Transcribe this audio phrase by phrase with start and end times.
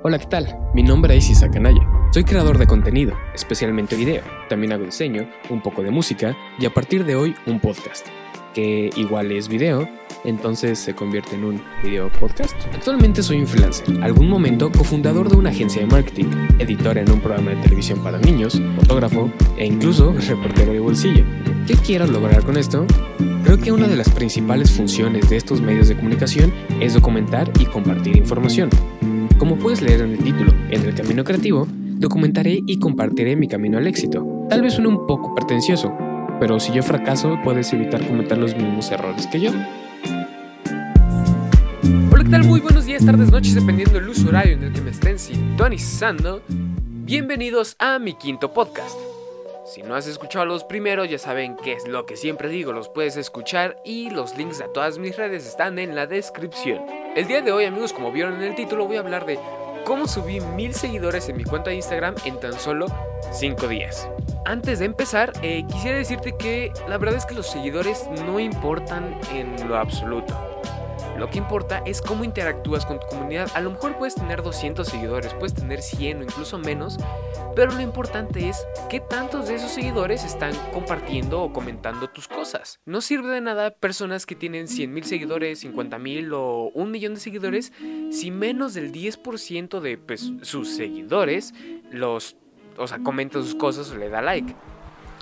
[0.00, 0.58] Hola, ¿qué tal?
[0.74, 1.86] Mi nombre es Isaac Anaya.
[2.12, 4.22] Soy creador de contenido, especialmente video.
[4.48, 8.06] También hago diseño, un poco de música y a partir de hoy un podcast,
[8.54, 9.88] que igual es video,
[10.24, 12.54] entonces se convierte en un video podcast.
[12.74, 16.26] Actualmente soy un freelancer, algún momento cofundador de una agencia de marketing,
[16.58, 21.24] editor en un programa de televisión para niños, fotógrafo e incluso reportero de bolsillo.
[21.66, 22.86] ¿Qué quiero lograr con esto?
[23.44, 27.66] Creo que una de las principales funciones de estos medios de comunicación es documentar y
[27.66, 28.70] compartir información.
[29.42, 33.76] Como puedes leer en el título, En el camino creativo, documentaré y compartiré mi camino
[33.76, 34.24] al éxito.
[34.48, 35.92] Tal vez suene un poco pretencioso,
[36.38, 39.50] pero si yo fracaso, puedes evitar cometer los mismos errores que yo.
[42.12, 42.44] Hola, ¿qué tal?
[42.44, 46.44] Muy buenos días, tardes, noches, dependiendo del uso horario en el que me estén sintonizando.
[46.48, 48.96] Bienvenidos a mi quinto podcast.
[49.64, 52.88] Si no has escuchado los primeros, ya saben qué es lo que siempre digo, los
[52.88, 56.84] puedes escuchar y los links a todas mis redes están en la descripción.
[57.14, 59.38] El día de hoy, amigos, como vieron en el título, voy a hablar de
[59.84, 62.86] cómo subí mil seguidores en mi cuenta de Instagram en tan solo
[63.30, 64.08] 5 días.
[64.44, 69.16] Antes de empezar, eh, quisiera decirte que la verdad es que los seguidores no importan
[69.32, 70.51] en lo absoluto.
[71.18, 73.50] Lo que importa es cómo interactúas con tu comunidad.
[73.54, 76.98] A lo mejor puedes tener 200 seguidores, puedes tener 100 o incluso menos,
[77.54, 82.80] pero lo importante es qué tantos de esos seguidores están compartiendo o comentando tus cosas.
[82.86, 87.14] No sirve de nada personas que tienen 100 mil seguidores, 50 mil o un millón
[87.14, 87.72] de seguidores
[88.10, 91.54] si menos del 10% de pues, sus seguidores
[91.90, 92.36] los,
[92.78, 94.54] o sea, comenta sus cosas o le da like.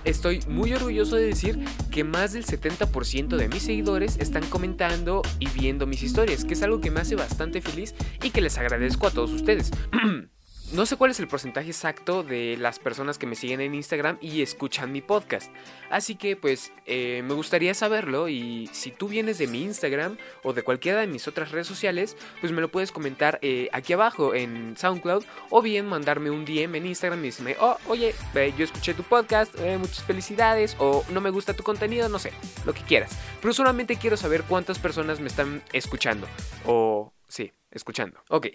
[0.04, 1.58] Estoy muy orgulloso de decir
[1.90, 6.62] que más del 70% de mis seguidores están comentando y viendo mis historias, que es
[6.62, 9.70] algo que me hace bastante feliz y que les agradezco a todos ustedes.
[10.72, 14.18] No sé cuál es el porcentaje exacto de las personas que me siguen en Instagram
[14.20, 15.50] y escuchan mi podcast.
[15.90, 20.52] Así que pues eh, me gustaría saberlo y si tú vienes de mi Instagram o
[20.52, 24.32] de cualquiera de mis otras redes sociales, pues me lo puedes comentar eh, aquí abajo
[24.32, 28.14] en SoundCloud o bien mandarme un DM en Instagram y decirme, oh, oye,
[28.56, 32.32] yo escuché tu podcast, eh, muchas felicidades o no me gusta tu contenido, no sé,
[32.64, 33.18] lo que quieras.
[33.42, 36.28] Pero solamente quiero saber cuántas personas me están escuchando
[36.64, 38.22] o sí, escuchando.
[38.28, 38.46] Ok.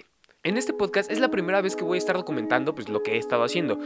[0.46, 3.14] En este podcast es la primera vez que voy a estar documentando pues lo que
[3.14, 3.80] he estado haciendo.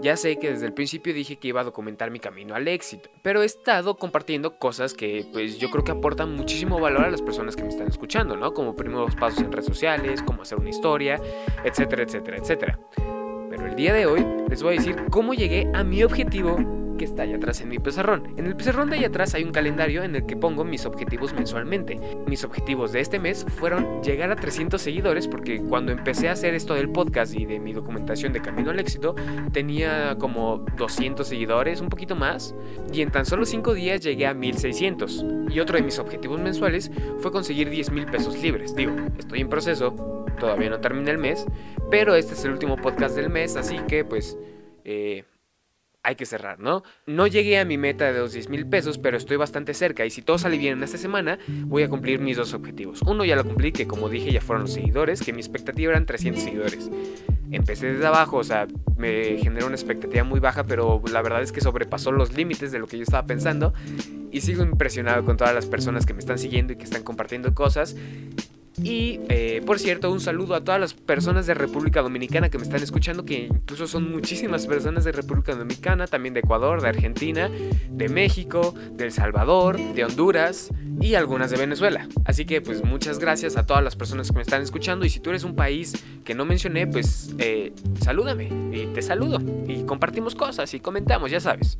[0.00, 3.10] Ya sé que desde el principio dije que iba a documentar mi camino al éxito,
[3.22, 7.20] pero he estado compartiendo cosas que pues yo creo que aportan muchísimo valor a las
[7.20, 8.54] personas que me están escuchando, ¿no?
[8.54, 11.20] Como primeros pasos en redes sociales, cómo hacer una historia,
[11.64, 12.78] etcétera, etcétera, etcétera.
[13.50, 17.04] Pero el día de hoy les voy a decir cómo llegué a mi objetivo que
[17.04, 18.34] está allá atrás en mi pizarrón.
[18.36, 21.32] En el pizarrón de allá atrás hay un calendario en el que pongo mis objetivos
[21.32, 21.98] mensualmente.
[22.26, 26.54] Mis objetivos de este mes fueron llegar a 300 seguidores porque cuando empecé a hacer
[26.54, 29.14] esto del podcast y de mi documentación de Camino al Éxito
[29.52, 32.54] tenía como 200 seguidores, un poquito más,
[32.92, 35.24] y en tan solo 5 días llegué a 1600.
[35.50, 38.74] Y otro de mis objetivos mensuales fue conseguir 10 mil pesos libres.
[38.74, 39.94] Digo, estoy en proceso,
[40.38, 41.46] todavía no termina el mes,
[41.90, 44.38] pero este es el último podcast del mes, así que pues...
[44.84, 45.24] Eh,
[46.04, 46.84] hay que cerrar, ¿no?
[47.06, 50.10] No llegué a mi meta de los 10 mil pesos, pero estoy bastante cerca y
[50.10, 53.00] si todo sale bien en esta semana, voy a cumplir mis dos objetivos.
[53.02, 56.04] Uno ya lo cumplí, que como dije ya fueron los seguidores, que mi expectativa eran
[56.04, 56.90] 300 seguidores.
[57.50, 58.66] Empecé desde abajo, o sea,
[58.98, 62.78] me generó una expectativa muy baja, pero la verdad es que sobrepasó los límites de
[62.78, 63.72] lo que yo estaba pensando
[64.30, 67.54] y sigo impresionado con todas las personas que me están siguiendo y que están compartiendo
[67.54, 67.96] cosas
[68.82, 72.64] y eh, por cierto, un saludo a todas las personas de República Dominicana que me
[72.64, 77.48] están escuchando, que incluso son muchísimas personas de República Dominicana, también de Ecuador, de Argentina,
[77.88, 80.70] de México, de El Salvador, de Honduras
[81.00, 82.08] y algunas de Venezuela.
[82.24, 85.20] Así que pues muchas gracias a todas las personas que me están escuchando y si
[85.20, 85.92] tú eres un país
[86.24, 91.40] que no mencioné, pues eh, salúdame y te saludo y compartimos cosas y comentamos, ya
[91.40, 91.76] sabes.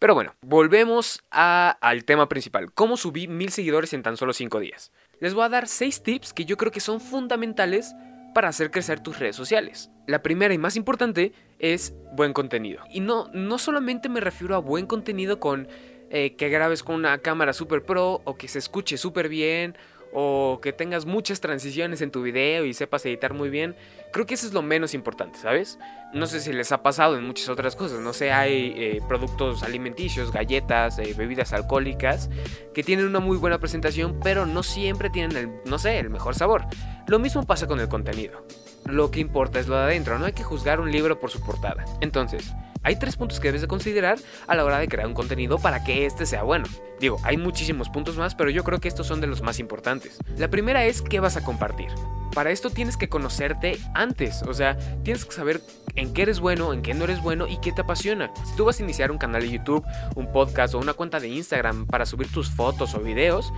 [0.00, 2.72] Pero bueno, volvemos al tema principal.
[2.72, 4.92] ¿Cómo subí mil seguidores en tan solo 5 días?
[5.20, 7.94] Les voy a dar 6 tips que yo creo que son fundamentales
[8.34, 9.90] para hacer crecer tus redes sociales.
[10.06, 12.82] La primera y más importante es buen contenido.
[12.90, 15.68] Y no, no solamente me refiero a buen contenido con
[16.08, 19.76] eh, que grabes con una cámara super pro o que se escuche súper bien
[20.12, 23.76] o que tengas muchas transiciones en tu video y sepas editar muy bien,
[24.12, 25.78] creo que eso es lo menos importante, ¿sabes?
[26.12, 29.62] No sé si les ha pasado en muchas otras cosas, no sé, hay eh, productos
[29.62, 32.28] alimenticios, galletas, eh, bebidas alcohólicas
[32.74, 36.34] que tienen una muy buena presentación, pero no siempre tienen el, no sé, el mejor
[36.34, 36.64] sabor.
[37.06, 38.44] Lo mismo pasa con el contenido.
[38.86, 41.40] Lo que importa es lo de adentro, no hay que juzgar un libro por su
[41.40, 41.84] portada.
[42.00, 45.58] Entonces, hay tres puntos que debes de considerar a la hora de crear un contenido
[45.58, 46.66] para que este sea bueno.
[46.98, 50.18] Digo, hay muchísimos puntos más, pero yo creo que estos son de los más importantes.
[50.36, 51.88] La primera es qué vas a compartir.
[52.34, 55.60] Para esto tienes que conocerte antes, o sea, tienes que saber
[55.96, 58.32] en qué eres bueno, en qué no eres bueno y qué te apasiona.
[58.44, 59.84] Si tú vas a iniciar un canal de YouTube,
[60.14, 63.52] un podcast o una cuenta de Instagram para subir tus fotos o videos,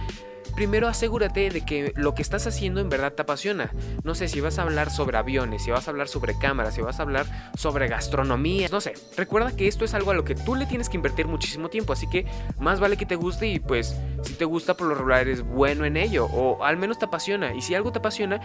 [0.54, 3.70] primero asegúrate de que lo que estás haciendo en verdad te apasiona.
[4.04, 6.80] No sé, si vas a hablar sobre aviones, si vas a hablar sobre cámaras, si
[6.80, 7.26] vas a hablar
[7.56, 8.94] sobre gastronomía, no sé.
[9.16, 11.92] Recuerda que esto es algo a lo que tú le tienes que invertir muchísimo tiempo,
[11.92, 12.26] así que
[12.58, 15.84] más vale que te guste y pues si te gusta por lo regular eres bueno
[15.84, 17.54] en ello o al menos te apasiona.
[17.54, 18.40] Y si algo te apasiona,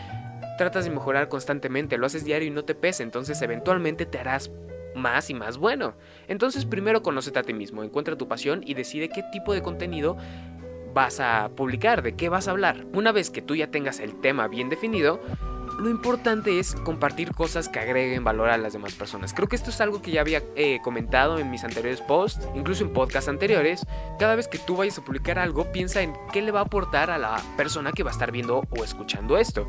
[0.57, 4.51] tratas de mejorar constantemente, lo haces diario y no te pesa, entonces eventualmente te harás
[4.95, 5.95] más y más bueno.
[6.27, 10.17] Entonces primero conócete a ti mismo, encuentra tu pasión y decide qué tipo de contenido
[10.93, 12.85] vas a publicar, de qué vas a hablar.
[12.93, 15.19] Una vez que tú ya tengas el tema bien definido,
[15.79, 19.33] lo importante es compartir cosas que agreguen valor a las demás personas.
[19.33, 22.83] Creo que esto es algo que ya había eh, comentado en mis anteriores posts, incluso
[22.83, 23.85] en podcasts anteriores.
[24.17, 27.11] Cada vez que tú vayas a publicar algo, piensa en qué le va a aportar
[27.11, 29.67] a la persona que va a estar viendo o escuchando esto.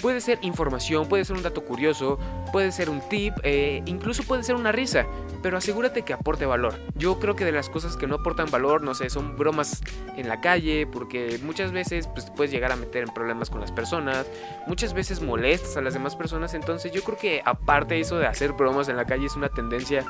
[0.00, 2.18] Puede ser información, puede ser un dato curioso,
[2.52, 5.06] puede ser un tip, eh, incluso puede ser una risa,
[5.42, 6.74] pero asegúrate que aporte valor.
[6.94, 9.82] Yo creo que de las cosas que no aportan valor, no sé, son bromas
[10.16, 13.72] en la calle, porque muchas veces pues, puedes llegar a meter en problemas con las
[13.72, 14.26] personas,
[14.66, 18.52] muchas veces molestas a las demás personas, entonces yo creo que aparte eso de hacer
[18.52, 20.04] bromas en la calle es una tendencia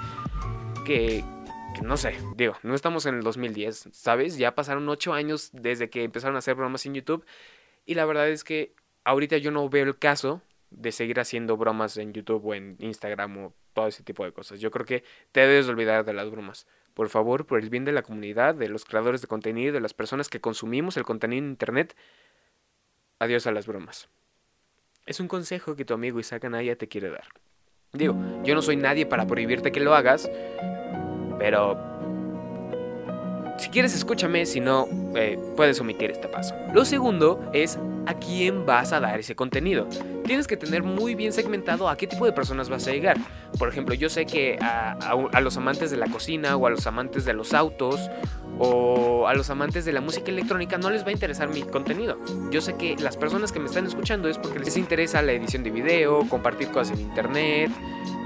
[0.84, 1.24] que,
[1.74, 4.38] que no sé, digo, no estamos en el 2010, ¿sabes?
[4.38, 7.24] Ya pasaron 8 años desde que empezaron a hacer bromas en YouTube
[7.86, 11.96] y la verdad es que ahorita yo no veo el caso de seguir haciendo bromas
[11.96, 14.60] en YouTube o en Instagram o todo ese tipo de cosas.
[14.60, 16.66] Yo creo que te debes olvidar de las bromas.
[16.94, 19.94] Por favor, por el bien de la comunidad, de los creadores de contenido, de las
[19.94, 21.96] personas que consumimos el contenido en Internet,
[23.18, 24.08] adiós a las bromas.
[25.06, 27.26] Es un consejo que tu amigo Isaac Anaya te quiere dar.
[27.92, 30.30] Digo, yo no soy nadie para prohibirte que lo hagas,
[31.38, 31.93] pero
[33.58, 36.54] si quieres escúchame, si no, eh, puedes omitir este paso.
[36.72, 39.86] Lo segundo es a quién vas a dar ese contenido.
[40.24, 43.16] Tienes que tener muy bien segmentado a qué tipo de personas vas a llegar.
[43.58, 47.24] Por ejemplo, yo sé que a, los amantes de la cocina o a los amantes
[47.24, 48.10] de los autos
[48.58, 52.18] o a los amantes de la música electrónica no les va a interesar mi contenido.
[52.50, 55.62] Yo sé que las personas que me están escuchando es porque les interesa la edición
[55.62, 57.70] de video, compartir cosas en internet,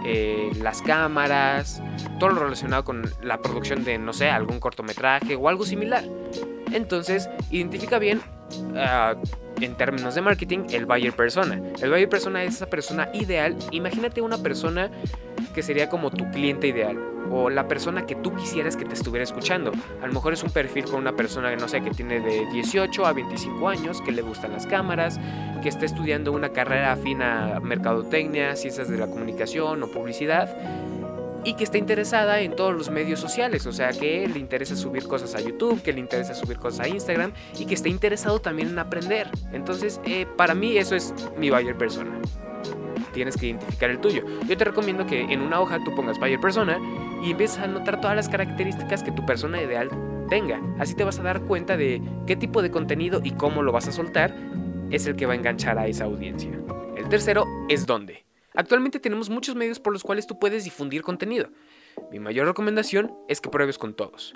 [0.04, 1.82] eh, las cámaras,
[2.18, 6.04] todo lo relacionado con la producción de, no sé, algún cortometraje o algo similar.
[6.72, 8.20] Entonces, identifica bien
[8.76, 9.14] ah,
[9.60, 11.60] en términos de marketing el buyer persona.
[11.80, 13.56] El buyer persona es esa persona ideal.
[13.70, 14.90] Imagínate una persona
[15.58, 16.96] que sería como tu cliente ideal
[17.32, 19.72] o la persona que tú quisieras que te estuviera escuchando.
[20.00, 22.46] A lo mejor es un perfil con una persona que no sé, que tiene de
[22.52, 25.18] 18 a 25 años, que le gustan las cámaras,
[25.60, 30.56] que está estudiando una carrera afina a mercadotecnia, ciencias de la comunicación o publicidad
[31.42, 35.08] y que está interesada en todos los medios sociales, o sea, que le interesa subir
[35.08, 38.68] cosas a YouTube, que le interesa subir cosas a Instagram y que está interesado también
[38.68, 39.28] en aprender.
[39.52, 42.12] Entonces, eh, para mí eso es mi buyer persona.
[43.18, 44.22] Tienes que identificar el tuyo.
[44.46, 46.78] Yo te recomiendo que en una hoja tú pongas buyer persona
[47.20, 49.90] y empieces a notar todas las características que tu persona ideal
[50.28, 50.62] tenga.
[50.78, 53.88] Así te vas a dar cuenta de qué tipo de contenido y cómo lo vas
[53.88, 54.36] a soltar
[54.92, 56.52] es el que va a enganchar a esa audiencia.
[56.96, 58.24] El tercero es dónde.
[58.54, 61.48] Actualmente tenemos muchos medios por los cuales tú puedes difundir contenido.
[62.12, 64.32] Mi mayor recomendación es que pruebes con todos.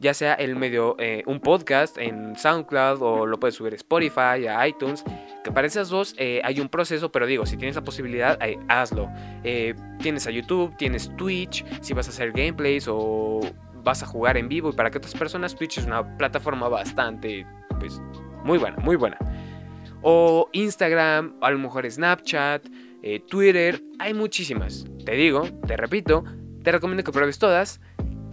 [0.00, 4.46] Ya sea el medio, eh, un podcast en SoundCloud o lo puedes subir a Spotify,
[4.48, 5.04] a iTunes.
[5.42, 8.38] Que para esas dos eh, hay un proceso, pero digo, si tienes la posibilidad,
[8.68, 9.08] hazlo.
[9.44, 13.40] Eh, tienes a YouTube, tienes Twitch, si vas a hacer gameplays o
[13.82, 17.46] vas a jugar en vivo y para que otras personas, Twitch es una plataforma bastante,
[17.78, 18.00] pues,
[18.42, 19.18] muy buena, muy buena.
[20.02, 22.66] O Instagram, a lo mejor Snapchat,
[23.28, 24.86] Twitter, hay muchísimas.
[25.04, 26.24] Te digo, te repito,
[26.62, 27.80] te recomiendo que pruebes todas,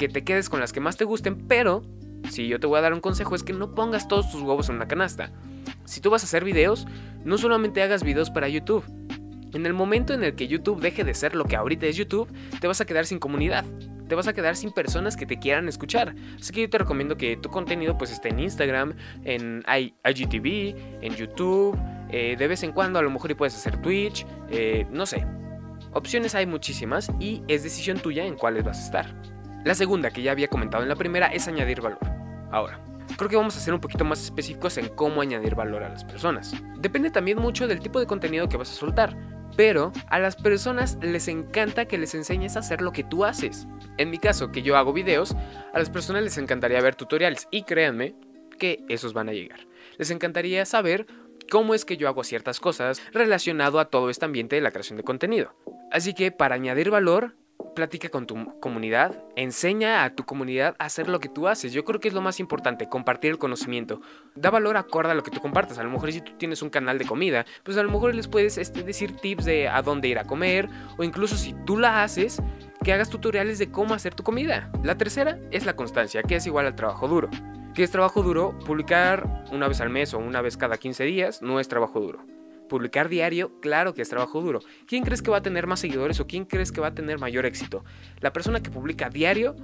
[0.01, 1.83] que te quedes con las que más te gusten, pero
[2.27, 4.67] si yo te voy a dar un consejo es que no pongas todos tus huevos
[4.67, 5.31] en una canasta.
[5.85, 6.87] Si tú vas a hacer videos,
[7.23, 8.83] no solamente hagas videos para YouTube.
[9.53, 12.27] En el momento en el que YouTube deje de ser lo que ahorita es YouTube,
[12.59, 13.63] te vas a quedar sin comunidad
[14.07, 16.13] te vas a quedar sin personas que te quieran escuchar.
[16.37, 18.93] Así que yo te recomiendo que tu contenido pues esté en Instagram,
[19.23, 19.63] en
[20.03, 21.79] IGTV, en YouTube,
[22.09, 25.25] eh, de vez en cuando a lo mejor y puedes hacer Twitch, eh, no sé.
[25.93, 29.40] Opciones hay muchísimas y es decisión tuya en cuáles vas a estar.
[29.63, 31.99] La segunda que ya había comentado en la primera es añadir valor.
[32.51, 32.79] Ahora,
[33.15, 36.03] creo que vamos a ser un poquito más específicos en cómo añadir valor a las
[36.03, 36.55] personas.
[36.79, 39.15] Depende también mucho del tipo de contenido que vas a soltar.
[39.55, 43.67] Pero a las personas les encanta que les enseñes a hacer lo que tú haces.
[43.97, 45.35] En mi caso, que yo hago videos,
[45.73, 48.15] a las personas les encantaría ver tutoriales y créanme
[48.57, 49.59] que esos van a llegar.
[49.97, 51.05] Les encantaría saber
[51.51, 54.97] cómo es que yo hago ciertas cosas relacionado a todo este ambiente de la creación
[54.97, 55.53] de contenido.
[55.91, 57.35] Así que para añadir valor,
[57.75, 61.73] platica con tu comunidad, enseña a tu comunidad a hacer lo que tú haces.
[61.73, 64.01] Yo creo que es lo más importante, compartir el conocimiento.
[64.35, 65.77] Da valor acorde a lo que tú compartas.
[65.77, 68.27] A lo mejor si tú tienes un canal de comida, pues a lo mejor les
[68.27, 72.03] puedes este, decir tips de a dónde ir a comer o incluso si tú la
[72.03, 72.41] haces,
[72.83, 74.71] que hagas tutoriales de cómo hacer tu comida.
[74.83, 77.29] La tercera es la constancia, que es igual al trabajo duro.
[77.73, 78.57] ¿Qué es trabajo duro?
[78.65, 82.40] Publicar una vez al mes o una vez cada 15 días no es trabajo duro.
[82.71, 84.61] Publicar diario, claro que es trabajo duro.
[84.87, 87.19] ¿Quién crees que va a tener más seguidores o quién crees que va a tener
[87.19, 87.83] mayor éxito?
[88.21, 89.57] ¿La persona que publica diario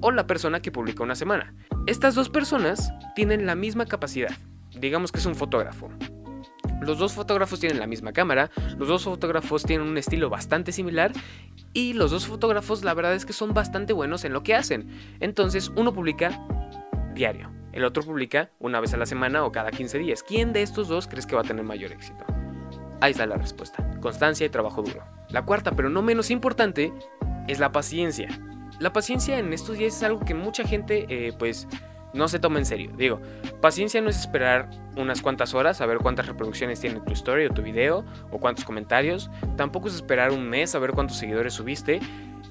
[0.00, 1.52] o la persona que publica una semana?
[1.88, 4.30] Estas dos personas tienen la misma capacidad.
[4.70, 5.90] Digamos que es un fotógrafo.
[6.80, 11.10] Los dos fotógrafos tienen la misma cámara, los dos fotógrafos tienen un estilo bastante similar
[11.72, 14.90] y los dos fotógrafos la verdad es que son bastante buenos en lo que hacen.
[15.18, 16.40] Entonces uno publica
[17.16, 20.22] diario, el otro publica una vez a la semana o cada 15 días.
[20.22, 22.24] ¿Quién de estos dos crees que va a tener mayor éxito?
[23.00, 23.84] Ahí está la respuesta.
[24.00, 25.04] Constancia y trabajo duro.
[25.28, 26.92] La cuarta, pero no menos importante,
[27.48, 28.28] es la paciencia.
[28.78, 31.68] La paciencia en estos días es algo que mucha gente eh, pues
[32.14, 32.92] no se toma en serio.
[32.96, 33.20] Digo,
[33.60, 37.50] paciencia no es esperar unas cuantas horas a ver cuántas reproducciones tiene tu story o
[37.50, 39.30] tu video o cuántos comentarios.
[39.56, 42.00] Tampoco es esperar un mes a ver cuántos seguidores subiste.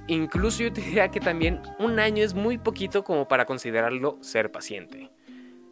[0.08, 4.52] Incluso yo te diría que también un año es muy poquito como para considerarlo ser
[4.52, 5.10] paciente.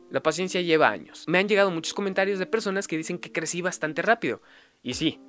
[0.09, 1.23] La paciencia lleva años.
[1.27, 4.41] Me han llegado muchos comentarios de personas que dicen que crecí bastante rápido.
[4.83, 5.19] Y sí,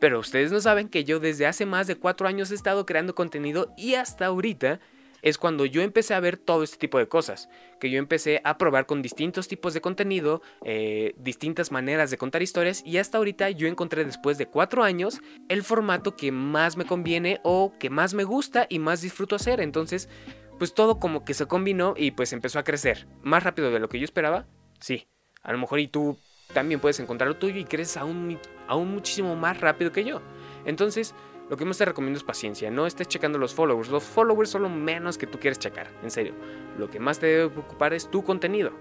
[0.00, 3.14] pero ustedes no saben que yo desde hace más de 4 años he estado creando
[3.14, 4.80] contenido y hasta ahorita
[5.24, 7.48] es cuando yo empecé a ver todo este tipo de cosas,
[7.80, 12.42] que yo empecé a probar con distintos tipos de contenido, eh, distintas maneras de contar
[12.42, 16.84] historias y hasta ahorita yo encontré después de cuatro años el formato que más me
[16.84, 19.62] conviene o que más me gusta y más disfruto hacer.
[19.62, 20.10] Entonces,
[20.58, 23.88] pues todo como que se combinó y pues empezó a crecer más rápido de lo
[23.88, 24.46] que yo esperaba.
[24.78, 25.08] Sí,
[25.42, 26.18] a lo mejor y tú
[26.52, 30.20] también puedes encontrar lo tuyo y creces aún, aún muchísimo más rápido que yo.
[30.64, 31.14] Entonces,
[31.50, 33.90] lo que más te recomiendo es paciencia, no estés checando los followers.
[33.90, 36.34] Los followers son lo menos que tú quieres checar, en serio.
[36.78, 38.72] Lo que más te debe preocupar es tu contenido,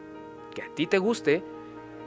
[0.53, 1.43] que a ti te guste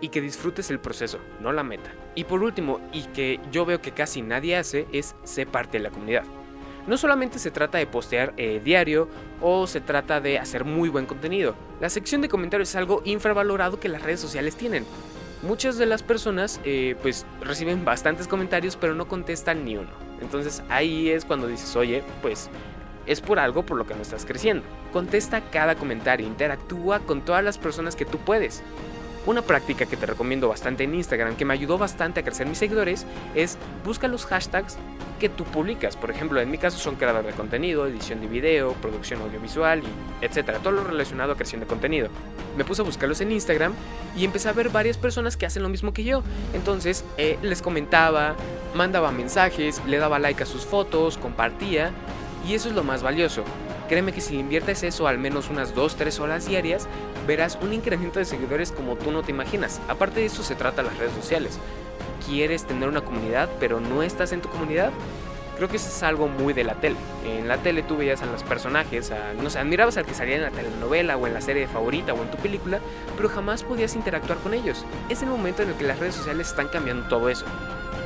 [0.00, 1.92] y que disfrutes el proceso, no la meta.
[2.14, 5.84] Y por último, y que yo veo que casi nadie hace, es ser parte de
[5.84, 6.24] la comunidad.
[6.86, 9.08] No solamente se trata de postear eh, diario
[9.40, 11.56] o se trata de hacer muy buen contenido.
[11.80, 14.86] La sección de comentarios es algo infravalorado que las redes sociales tienen.
[15.42, 19.90] Muchas de las personas eh, pues reciben bastantes comentarios pero no contestan ni uno.
[20.20, 22.48] Entonces ahí es cuando dices, oye, pues
[23.06, 24.64] es por algo por lo que no estás creciendo.
[24.92, 28.62] Contesta cada comentario, interactúa con todas las personas que tú puedes.
[29.26, 32.58] Una práctica que te recomiendo bastante en Instagram, que me ayudó bastante a crecer mis
[32.58, 33.04] seguidores,
[33.34, 34.78] es busca los hashtags
[35.18, 35.96] que tú publicas.
[35.96, 40.24] Por ejemplo, en mi caso son creador de contenido, edición de video, producción audiovisual y
[40.24, 42.08] etcétera, todo lo relacionado a creación de contenido.
[42.56, 43.72] Me puse a buscarlos en Instagram
[44.16, 46.22] y empecé a ver varias personas que hacen lo mismo que yo.
[46.54, 48.36] Entonces eh, les comentaba,
[48.74, 51.90] mandaba mensajes, le daba like a sus fotos, compartía
[52.46, 53.42] y eso es lo más valioso.
[53.88, 56.88] Créeme que si inviertes eso al menos unas 2-3 horas diarias,
[57.26, 59.80] verás un incremento de seguidores como tú no te imaginas.
[59.88, 61.58] Aparte de eso se trata las redes sociales.
[62.26, 64.90] ¿Quieres tener una comunidad pero no estás en tu comunidad?
[65.56, 66.96] Creo que eso es algo muy de la tele.
[67.24, 70.42] En la tele tú veías a los personajes, no sé, admirabas al que salía en
[70.42, 72.80] la telenovela o en la serie favorita o en tu película,
[73.16, 74.84] pero jamás podías interactuar con ellos.
[75.08, 77.46] Es el momento en el que las redes sociales están cambiando todo eso.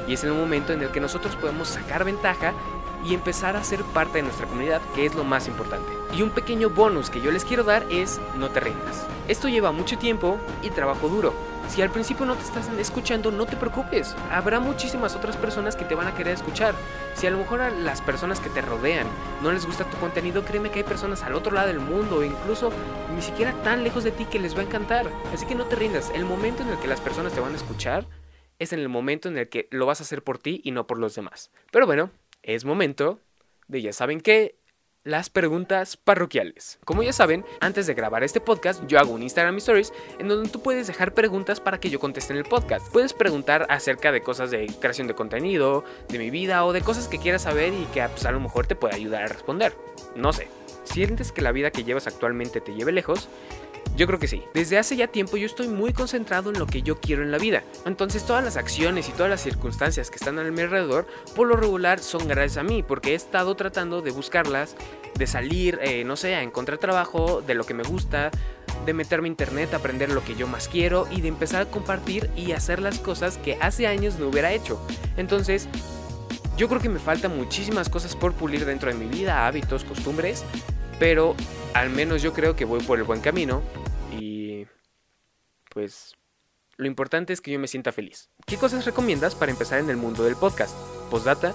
[0.07, 2.53] Y es el momento en el que nosotros podemos sacar ventaja
[3.05, 5.91] y empezar a ser parte de nuestra comunidad, que es lo más importante.
[6.17, 9.07] Y un pequeño bonus que yo les quiero dar es no te rindas.
[9.29, 11.33] Esto lleva mucho tiempo y trabajo duro.
[11.69, 14.17] Si al principio no te estás escuchando, no te preocupes.
[14.33, 16.75] Habrá muchísimas otras personas que te van a querer escuchar.
[17.15, 19.07] Si a lo mejor a las personas que te rodean
[19.41, 22.73] no les gusta tu contenido, créeme que hay personas al otro lado del mundo, incluso
[23.15, 25.09] ni siquiera tan lejos de ti que les va a encantar.
[25.33, 26.11] Así que no te rindas.
[26.13, 28.05] El momento en el que las personas te van a escuchar
[28.59, 30.89] es en el momento en el que lo vas a hacer por ti y no
[30.89, 31.53] por los demás.
[31.71, 32.11] Pero bueno,
[32.43, 33.21] es momento
[33.69, 34.57] de ya saben qué,
[35.05, 36.79] las preguntas parroquiales.
[36.85, 40.51] Como ya saben, antes de grabar este podcast, yo hago un Instagram Stories en donde
[40.51, 42.93] tú puedes dejar preguntas para que yo conteste en el podcast.
[42.93, 47.09] Puedes preguntar acerca de cosas de creación de contenido, de mi vida o de cosas
[47.09, 49.75] que quieras saber y que pues, a lo mejor te pueda ayudar a responder.
[50.17, 50.49] No sé.
[50.85, 53.29] ¿Sientes que la vida que llevas actualmente te lleve lejos?
[53.97, 54.43] Yo creo que sí.
[54.55, 57.39] Desde hace ya tiempo yo estoy muy concentrado en lo que yo quiero en la
[57.39, 57.65] vida.
[57.85, 61.07] Entonces todas las acciones y todas las circunstancias que están a mi alrededor,
[61.37, 64.77] por lo regular son gracias a mí, porque he estado tratando de buscarlas,
[65.17, 68.31] de salir, eh, no sé, a encontrar trabajo de lo que me gusta,
[68.87, 72.31] de meterme a internet, aprender lo que yo más quiero y de empezar a compartir
[72.37, 74.81] y hacer las cosas que hace años no hubiera hecho.
[75.17, 75.69] Entonces,
[76.57, 80.45] yo creo que me faltan muchísimas cosas por pulir dentro de mi vida, hábitos, costumbres,
[80.99, 81.35] pero
[81.75, 83.63] al menos yo creo que voy por el buen camino
[84.13, 84.67] y
[85.71, 86.15] pues
[86.77, 88.31] lo importante es que yo me sienta feliz.
[88.47, 90.75] ¿Qué cosas recomiendas para empezar en el mundo del podcast?
[91.11, 91.55] Postdata,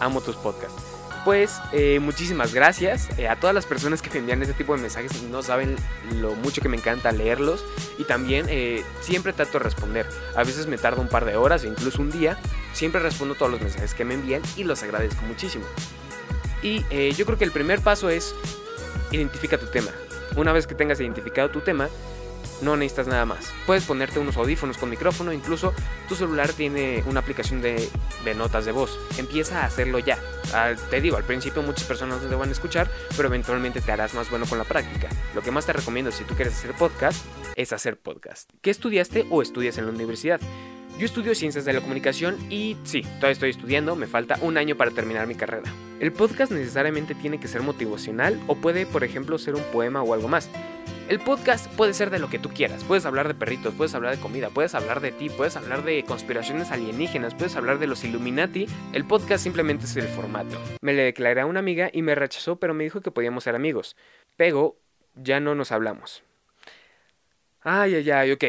[0.00, 0.82] amo tus podcasts.
[1.24, 4.82] Pues eh, muchísimas gracias eh, a todas las personas que me envían este tipo de
[4.82, 5.24] mensajes.
[5.24, 5.74] No saben
[6.20, 7.64] lo mucho que me encanta leerlos.
[7.98, 10.06] Y también eh, siempre trato de responder.
[10.36, 12.38] A veces me tarda un par de horas o incluso un día.
[12.74, 15.64] Siempre respondo todos los mensajes que me envían y los agradezco muchísimo.
[16.62, 18.34] Y yo creo que el primer paso es
[19.10, 19.90] identifica tu tema.
[20.36, 21.88] Una vez que tengas identificado tu tema,
[22.62, 23.52] No necesitas nada más.
[23.66, 25.74] Puedes ponerte unos audífonos con micrófono, incluso
[26.08, 27.86] tu celular tiene una aplicación de,
[28.34, 28.98] notas de voz.
[29.18, 30.18] Empieza a hacerlo ya.
[30.88, 34.14] te digo, al principio muchas personas no te van a escuchar, pero eventualmente te harás
[34.14, 35.08] más bueno con la práctica.
[35.34, 38.48] Lo que más te recomiendo si tú quieres hacer podcast es hacer podcast.
[38.62, 40.40] ¿Qué estudiaste o estudias en la universidad?
[40.98, 44.76] Yo estudio ciencias de la comunicación y sí, todavía estoy estudiando, me falta un año
[44.76, 45.70] para terminar mi carrera.
[46.00, 50.14] El podcast necesariamente tiene que ser motivacional o puede, por ejemplo, ser un poema o
[50.14, 50.48] algo más.
[51.10, 52.82] El podcast puede ser de lo que tú quieras.
[52.82, 56.02] Puedes hablar de perritos, puedes hablar de comida, puedes hablar de ti, puedes hablar de
[56.02, 58.66] conspiraciones alienígenas, puedes hablar de los Illuminati.
[58.94, 60.58] El podcast simplemente es el formato.
[60.80, 63.54] Me le declaré a una amiga y me rechazó, pero me dijo que podíamos ser
[63.54, 63.96] amigos.
[64.36, 64.76] Pero
[65.14, 66.22] ya no nos hablamos.
[67.60, 68.44] Ay, ay, ay, ok.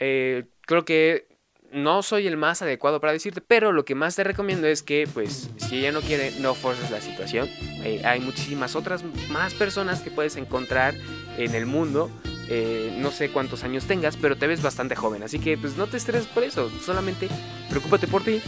[0.00, 1.33] Eh, creo que
[1.74, 5.08] no soy el más adecuado para decirte, pero lo que más te recomiendo es que,
[5.12, 7.48] pues, si ella no quiere, no forces la situación.
[7.82, 10.94] Eh, hay muchísimas otras más personas que puedes encontrar
[11.36, 12.10] en el mundo.
[12.48, 15.24] Eh, no sé cuántos años tengas, pero te ves bastante joven.
[15.24, 16.70] Así que, pues, no te estreses por eso.
[16.80, 17.28] Solamente
[17.68, 18.40] preocúpate por ti.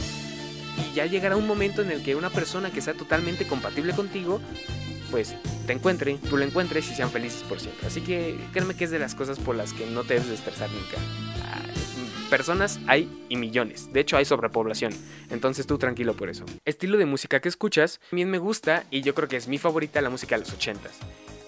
[0.79, 4.41] Y ya llegará un momento en el que una persona que sea totalmente compatible contigo,
[5.11, 5.35] pues,
[5.67, 7.89] te encuentre, tú la encuentres y sean felices por siempre.
[7.89, 10.35] Así que, créeme que es de las cosas por las que no te debes de
[10.35, 10.97] estresar nunca
[12.27, 13.93] personas hay y millones.
[13.93, 14.93] De hecho, hay sobrepoblación.
[15.31, 16.45] Entonces tú tranquilo por eso.
[16.65, 20.01] Estilo de música que escuchas, también me gusta y yo creo que es mi favorita
[20.01, 20.91] la música de los 80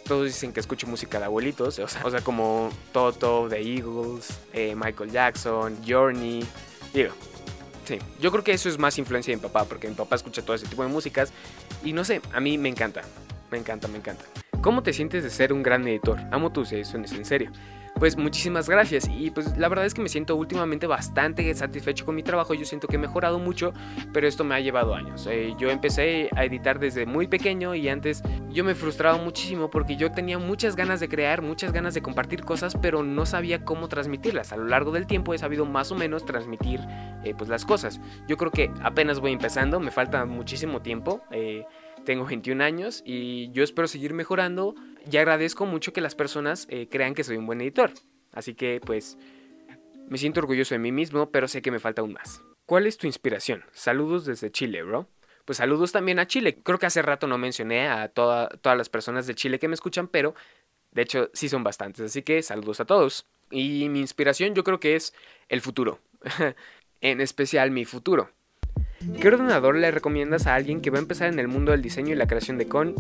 [0.07, 4.39] Todos dicen que escucho música de abuelitos, o sea, o sea como Toto, The Eagles,
[4.53, 6.45] eh, Michael Jackson, Journey.
[6.95, 7.13] Digo,
[7.85, 10.43] sí, yo creo que eso es más influencia de mi papá, porque mi papá escucha
[10.43, 11.33] todo ese tipo de músicas
[11.85, 13.03] y no sé, a mí me encanta,
[13.51, 14.25] me encanta, me encanta.
[14.63, 16.19] ¿Cómo te sientes de ser un gran editor?
[16.33, 17.53] Amo tus ediciones, en serio
[17.99, 19.09] pues muchísimas gracias.
[19.09, 22.55] Y pues la verdad es que me siento últimamente bastante satisfecho con mi trabajo.
[22.55, 23.73] Yo siento que he mejorado mucho,
[24.13, 25.27] pero esto me ha llevado años.
[25.31, 29.97] Eh, yo empecé a editar desde muy pequeño y antes yo me frustraba muchísimo porque
[29.97, 33.89] yo tenía muchas ganas de crear, muchas ganas de compartir cosas, pero no sabía cómo
[33.89, 34.53] transmitirlas.
[34.53, 36.81] A lo largo del tiempo he sabido más o menos transmitir
[37.25, 38.01] eh, pues las cosas.
[38.27, 41.23] Yo creo que apenas voy empezando, me falta muchísimo tiempo.
[41.31, 41.65] Eh,
[42.05, 44.75] tengo 21 años y yo espero seguir mejorando
[45.11, 47.93] y agradezco mucho que las personas eh, crean que soy un buen editor.
[48.33, 49.17] Así que pues
[50.09, 52.43] me siento orgulloso de mí mismo, pero sé que me falta aún más.
[52.67, 53.65] ¿Cuál es tu inspiración?
[53.73, 55.09] Saludos desde Chile, bro.
[55.45, 56.59] Pues saludos también a Chile.
[56.63, 60.09] Creo que hace rato no mencioné a todas las personas de Chile que me escuchan,
[60.09, 60.35] pero
[60.93, 62.05] de hecho sí son bastantes.
[62.05, 63.27] Así que saludos a todos.
[63.51, 65.15] Y mi inspiración yo creo que es
[65.49, 66.01] el futuro.
[67.01, 68.31] en especial mi futuro.
[69.21, 72.13] ¿Qué ordenador le recomiendas a alguien que va a empezar en el mundo del diseño
[72.13, 72.95] y la creación de con?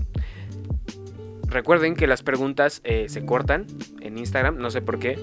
[1.49, 3.67] Recuerden que las preguntas eh, se cortan
[4.01, 5.19] en Instagram, no sé por qué,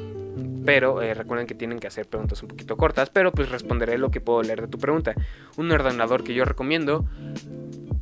[0.65, 4.09] pero eh, recuerden que tienen que hacer preguntas un poquito cortas, pero pues responderé lo
[4.09, 5.13] que puedo leer de tu pregunta.
[5.55, 7.05] Un ordenador que yo recomiendo,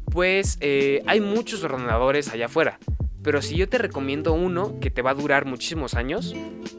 [0.10, 2.80] pues eh, hay muchos ordenadores allá afuera,
[3.24, 6.34] pero si yo te recomiendo uno que te va a durar muchísimos años,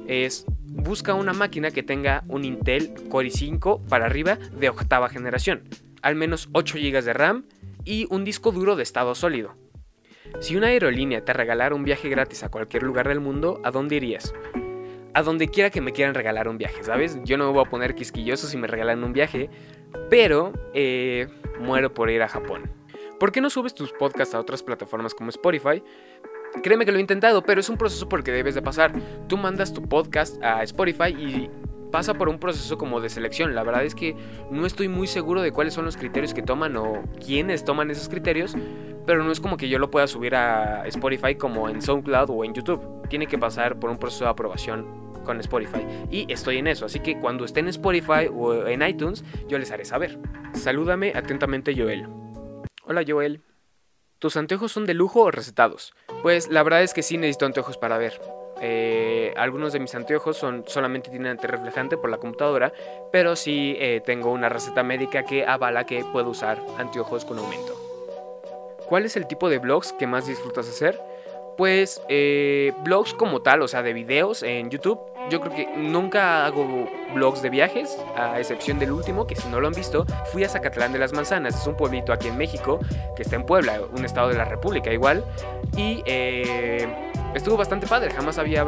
[0.09, 5.63] es busca una máquina que tenga un Intel Core i5 para arriba de octava generación,
[6.01, 7.45] al menos 8 GB de RAM
[7.85, 9.64] y un disco duro de estado sólido.
[10.41, 13.97] Si una aerolínea te regalara un viaje gratis a cualquier lugar del mundo, ¿a dónde
[13.97, 14.35] irías?
[15.15, 17.19] A donde quiera que me quieran regalar un viaje, ¿sabes?
[17.25, 19.49] Yo no me voy a poner quisquilloso si me regalan un viaje,
[20.11, 21.29] pero eh,
[21.61, 22.71] muero por ir a Japón.
[23.21, 25.83] ¿Por qué no subes tus podcasts a otras plataformas como Spotify?
[26.63, 28.93] Créeme que lo he intentado, pero es un proceso por que debes de pasar.
[29.29, 31.51] Tú mandas tu podcast a Spotify y
[31.95, 33.55] pasa por un proceso como de selección.
[33.55, 34.17] La verdad es que
[34.51, 38.09] no estoy muy seguro de cuáles son los criterios que toman o quiénes toman esos
[38.09, 38.57] criterios,
[39.07, 42.45] pero no es como que yo lo pueda subir a Spotify como en SoundCloud o
[42.45, 43.07] en YouTube.
[43.09, 45.87] Tiene que pasar por un proceso de aprobación con Spotify.
[46.11, 49.71] Y estoy en eso, así que cuando esté en Spotify o en iTunes, yo les
[49.71, 50.19] haré saber.
[50.53, 52.09] Salúdame atentamente Joel.
[52.87, 53.41] Hola Joel.
[54.19, 55.95] ¿Tus anteojos son de lujo o recetados?
[56.23, 58.21] Pues la verdad es que sí necesito anteojos para ver.
[58.61, 62.73] Eh, algunos de mis anteojos son, solamente tienen antirreflejante por la computadora,
[63.11, 67.75] pero sí eh, tengo una receta médica que avala que puedo usar anteojos con aumento.
[68.87, 71.01] ¿Cuál es el tipo de blogs que más disfrutas hacer?
[71.57, 75.01] Pues eh, blogs como tal, o sea, de videos en YouTube.
[75.31, 79.61] Yo creo que nunca hago blogs de viajes, a excepción del último, que si no
[79.61, 82.81] lo han visto, fui a Zacatlán de las Manzanas, es un pueblito aquí en México,
[83.17, 85.25] que está en Puebla, un estado de la República igual.
[85.77, 86.87] Y eh,
[87.35, 88.65] estuvo bastante padre, jamás había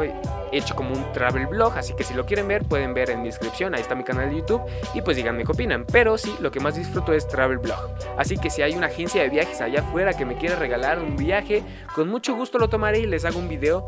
[0.51, 3.27] hecho como un travel blog, así que si lo quieren ver pueden ver en mi
[3.27, 4.61] descripción, ahí está mi canal de YouTube
[4.93, 7.79] y pues díganme qué opinan, pero sí, lo que más disfruto es travel blog,
[8.17, 11.15] así que si hay una agencia de viajes allá afuera que me quiere regalar un
[11.15, 11.63] viaje,
[11.95, 13.87] con mucho gusto lo tomaré y les hago un video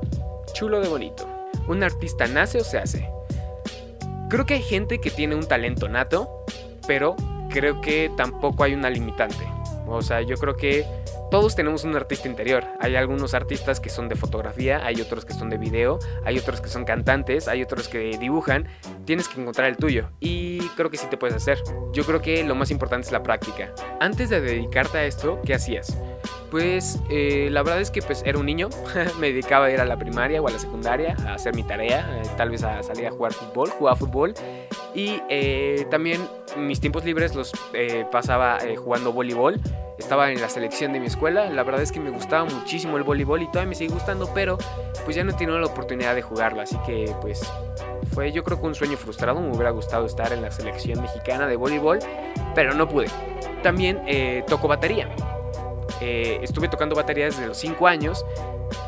[0.53, 1.27] chulo de bonito.
[1.67, 3.09] ¿Un artista nace o se hace?
[4.29, 6.45] Creo que hay gente que tiene un talento nato,
[6.87, 7.15] pero
[7.49, 9.47] creo que tampoco hay una limitante.
[9.87, 10.85] O sea, yo creo que
[11.31, 12.65] todos tenemos un artista interior.
[12.79, 16.59] Hay algunos artistas que son de fotografía, hay otros que son de video, hay otros
[16.59, 18.67] que son cantantes, hay otros que dibujan.
[19.05, 21.59] Tienes que encontrar el tuyo y creo que sí te puedes hacer.
[21.93, 23.73] Yo creo que lo más importante es la práctica.
[23.99, 25.95] Antes de dedicarte a esto, ¿qué hacías?
[26.49, 28.69] Pues eh, la verdad es que pues era un niño,
[29.19, 32.09] me dedicaba a ir a la primaria o a la secundaria a hacer mi tarea,
[32.17, 34.33] eh, tal vez a salir a jugar fútbol, jugaba fútbol
[34.95, 37.51] y eh, también mis tiempos libres los
[38.11, 39.61] pasaba jugando voleibol,
[39.99, 43.03] estaba en la selección de mi escuela, la verdad es que me gustaba muchísimo el
[43.03, 44.57] voleibol y todavía me sigue gustando, pero
[45.03, 47.41] pues ya no he tenido la oportunidad de jugarlo, así que pues
[48.13, 51.47] fue yo creo que un sueño frustrado, me hubiera gustado estar en la selección mexicana
[51.47, 51.99] de voleibol,
[52.55, 53.07] pero no pude.
[53.61, 54.01] También
[54.47, 55.09] toco batería.
[56.01, 58.25] Eh, estuve tocando batería desde los 5 años.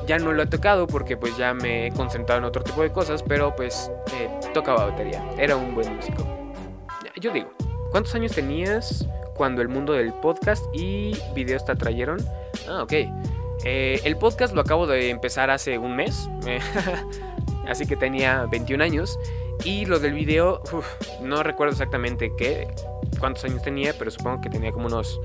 [0.06, 2.92] Ya no lo he tocado porque pues ya me he concentrado en otro tipo de
[2.92, 5.24] cosas, pero pues eh, tocaba batería.
[5.38, 6.26] Era un buen músico.
[7.20, 7.52] Yo digo,
[7.92, 12.20] ¿cuántos años tenías cuando el mundo del podcast y videos te atrayeron?
[12.68, 12.94] Ah, ok.
[13.64, 16.30] Eh, el podcast lo acabo de empezar hace un mes,
[17.68, 19.20] así que tenía 21 años.
[19.64, 20.62] Y lo del video,
[21.22, 22.68] no recuerdo exactamente qué,
[23.20, 25.20] cuántos años tenía, pero supongo que tenía como unos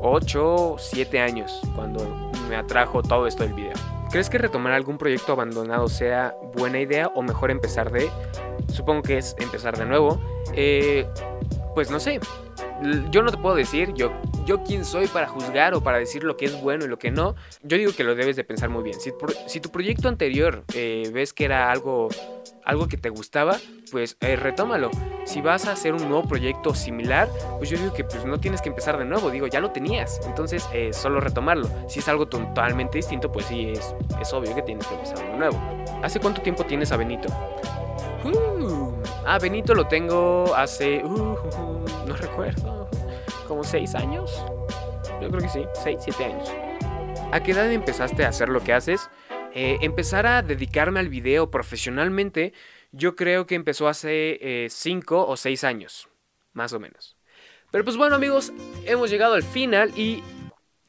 [0.00, 3.72] 8 7 años cuando me atrajo todo esto del video.
[4.10, 8.10] ¿Crees que retomar algún proyecto abandonado sea buena idea o mejor empezar de?
[8.72, 10.20] Supongo que es empezar de nuevo.
[10.54, 11.06] Eh,
[11.74, 12.20] pues no sé.
[13.10, 14.12] Yo no te puedo decir, yo,
[14.46, 17.10] yo quién soy para juzgar o para decir lo que es bueno y lo que
[17.10, 17.34] no.
[17.62, 18.98] Yo digo que lo debes de pensar muy bien.
[19.00, 22.08] Si, tu proyecto anterior eh, ves que era algo
[22.68, 23.56] algo que te gustaba,
[23.90, 24.90] pues eh, retómalo.
[25.24, 28.60] Si vas a hacer un nuevo proyecto similar, pues yo digo que pues no tienes
[28.60, 31.66] que empezar de nuevo, digo, ya lo tenías, entonces eh, solo retomarlo.
[31.88, 35.36] Si es algo totalmente distinto, pues sí, es, es obvio que tienes que empezar de
[35.36, 35.58] nuevo.
[36.02, 37.28] ¿Hace cuánto tiempo tienes a Benito?
[38.24, 38.92] Uh,
[39.24, 41.02] ah, Benito lo tengo hace...
[41.02, 41.77] Uh,
[42.08, 42.90] no recuerdo.
[43.46, 44.44] Como seis años.
[45.20, 46.48] Yo creo que sí, seis, siete años.
[47.30, 49.10] ¿A qué edad empezaste a hacer lo que haces?
[49.54, 52.52] Eh, empezar a dedicarme al video profesionalmente,
[52.92, 56.08] yo creo que empezó hace 5 eh, o 6 años,
[56.52, 57.16] más o menos.
[57.70, 58.52] Pero pues bueno amigos,
[58.84, 60.22] hemos llegado al final y...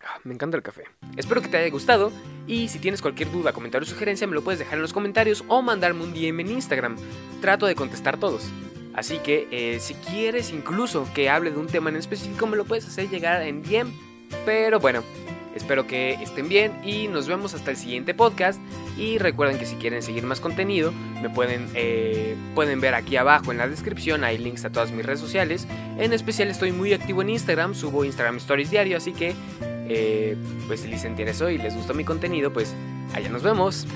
[0.01, 0.83] Ah, me encanta el café.
[1.17, 2.11] Espero que te haya gustado
[2.47, 5.43] y si tienes cualquier duda, comentario o sugerencia me lo puedes dejar en los comentarios
[5.49, 6.95] o mandarme un DM en Instagram.
[7.41, 8.49] Trato de contestar todos.
[8.93, 12.65] Así que eh, si quieres incluso que hable de un tema en específico me lo
[12.65, 13.91] puedes hacer llegar en DM.
[14.45, 15.03] Pero bueno,
[15.55, 18.61] Espero que estén bien y nos vemos hasta el siguiente podcast.
[18.97, 23.51] Y recuerden que si quieren seguir más contenido, me pueden, eh, pueden ver aquí abajo
[23.51, 24.23] en la descripción.
[24.23, 25.67] Hay links a todas mis redes sociales.
[25.97, 30.81] En especial estoy muy activo en Instagram, subo Instagram Stories diario, así que eh, pues
[30.81, 32.73] si les interesó y les gustó mi contenido, pues
[33.13, 33.87] allá nos vemos.